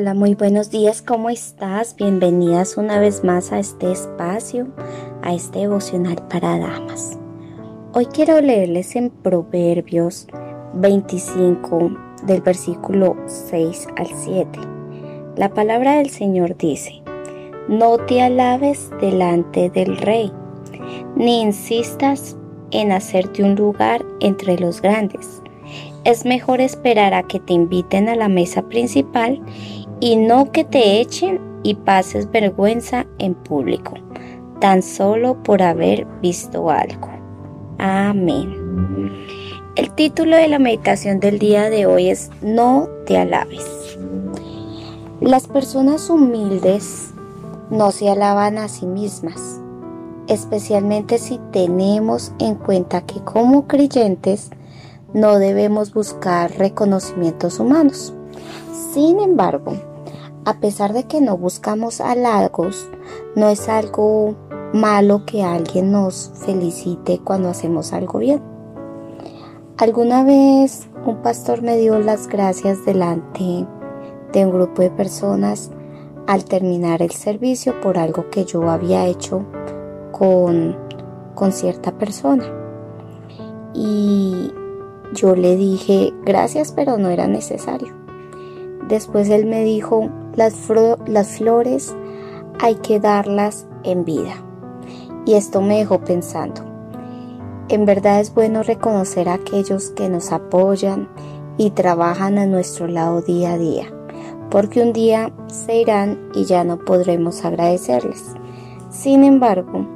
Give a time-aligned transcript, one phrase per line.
[0.00, 1.96] Hola, muy buenos días, ¿cómo estás?
[1.96, 4.68] Bienvenidas una vez más a este espacio,
[5.22, 7.18] a este devocional para damas.
[7.94, 10.28] Hoy quiero leerles en Proverbios
[10.74, 11.90] 25
[12.22, 14.60] del versículo 6 al 7.
[15.34, 17.02] La palabra del Señor dice,
[17.68, 20.32] no te alabes delante del rey,
[21.16, 22.36] ni insistas
[22.70, 25.42] en hacerte un lugar entre los grandes.
[26.04, 29.42] Es mejor esperar a que te inviten a la mesa principal
[30.00, 33.94] y no que te echen y pases vergüenza en público,
[34.60, 37.08] tan solo por haber visto algo.
[37.78, 38.54] Amén.
[39.76, 43.96] El título de la meditación del día de hoy es No te alabes.
[45.20, 47.12] Las personas humildes
[47.70, 49.60] no se alaban a sí mismas,
[50.26, 54.50] especialmente si tenemos en cuenta que como creyentes
[55.12, 58.14] no debemos buscar reconocimientos humanos.
[58.92, 59.74] Sin embargo,
[60.48, 62.88] a pesar de que no buscamos halagos,
[63.36, 64.34] no es algo
[64.72, 68.40] malo que alguien nos felicite cuando hacemos algo bien.
[69.76, 73.66] Alguna vez un pastor me dio las gracias delante
[74.32, 75.70] de un grupo de personas
[76.26, 79.44] al terminar el servicio por algo que yo había hecho
[80.12, 80.78] con,
[81.34, 82.44] con cierta persona.
[83.74, 84.50] Y
[85.12, 87.94] yo le dije gracias, pero no era necesario.
[88.88, 90.08] Después él me dijo,
[90.38, 91.94] las, flores
[92.60, 94.34] hay que darlas en vida.
[95.26, 96.62] Y esto me dejó pensando.
[97.68, 101.08] En verdad es bueno reconocer a aquellos que nos apoyan
[101.58, 103.92] y trabajan a nuestro lado día a día,
[104.48, 108.32] porque un día se irán y ya no podremos agradecerles.
[108.90, 109.86] Sin embargo,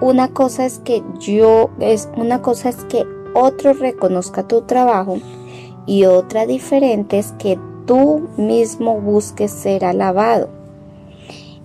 [0.00, 5.18] una cosa es que yo es una cosa es que otro reconozca tu trabajo
[5.84, 10.48] y otra diferente es que tú mismo busques ser alabado.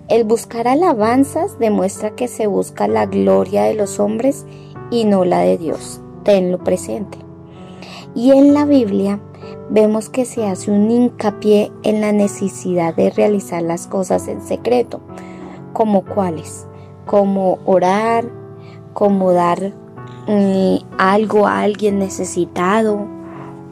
[0.08, 4.46] El buscar alabanzas demuestra que se busca la gloria de los hombres
[4.90, 6.00] y no la de Dios.
[6.22, 7.18] Tenlo presente.
[8.14, 9.20] Y en la Biblia
[9.70, 15.00] vemos que se hace un hincapié en la necesidad de realizar las cosas en secreto,
[15.72, 16.66] como cuáles,
[17.06, 18.26] como orar,
[18.92, 19.72] como dar
[20.28, 23.06] mm, algo a alguien necesitado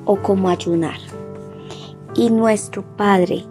[0.07, 1.10] o como ayunar
[2.15, 3.45] y nuestro Padre,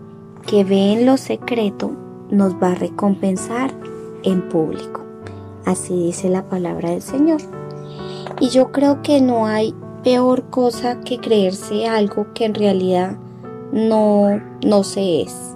[0.46, 1.92] que ve en lo secreto,
[2.30, 3.72] nos va a recompensar
[4.24, 5.02] en público.
[5.66, 7.42] Así dice la palabra del Señor.
[8.40, 13.18] Y yo creo que no hay peor cosa que creerse algo que en realidad
[13.72, 15.56] no, no se es.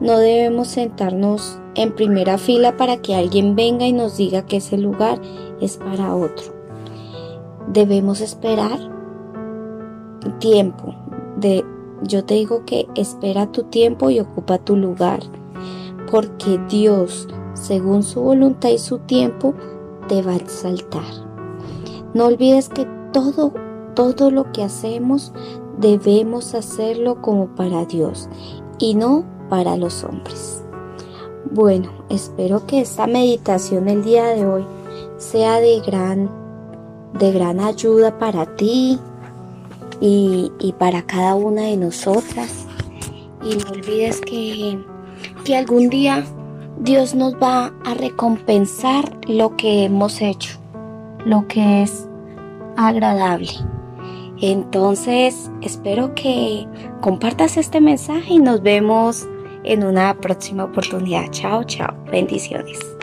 [0.00, 4.78] No debemos sentarnos en primera fila para que alguien venga y nos diga que ese
[4.78, 5.20] lugar
[5.60, 6.52] es para otro.
[7.72, 8.78] Debemos esperar
[10.38, 10.94] tiempo
[11.36, 11.64] de
[12.02, 15.20] yo te digo que espera tu tiempo y ocupa tu lugar,
[16.10, 19.54] porque Dios, según su voluntad y su tiempo,
[20.08, 21.04] te va a exaltar.
[22.14, 23.52] No olvides que todo,
[23.94, 25.32] todo lo que hacemos
[25.78, 28.28] debemos hacerlo como para Dios
[28.78, 30.62] y no para los hombres.
[31.50, 34.66] Bueno, espero que esta meditación el día de hoy
[35.16, 36.30] sea de gran,
[37.18, 38.98] de gran ayuda para ti,
[40.00, 42.66] y, para cada una de nosotras.
[43.42, 44.78] Y no olvides que,
[45.44, 46.24] que algún día
[46.78, 50.58] Dios nos va a recompensar lo que hemos hecho,
[51.24, 52.08] lo que es
[52.76, 53.50] agradable.
[54.40, 56.66] Entonces, espero que
[57.00, 59.26] compartas este mensaje y nos vemos
[59.64, 61.30] en una próxima oportunidad.
[61.30, 61.94] Chao, chao.
[62.10, 62.95] Bendiciones.